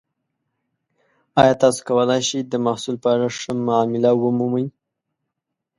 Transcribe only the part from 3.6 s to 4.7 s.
معامله ومومئ؟